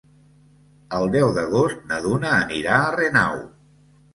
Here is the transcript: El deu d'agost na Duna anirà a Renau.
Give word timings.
El 0.99 1.11
deu 1.17 1.29
d'agost 1.35 1.85
na 1.91 1.99
Duna 2.07 2.33
anirà 2.39 2.81
a 2.81 2.91
Renau. 2.99 3.41